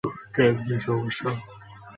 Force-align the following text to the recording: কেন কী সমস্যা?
কেন 0.35 0.55
কী 0.59 0.75
সমস্যা? 0.79 1.29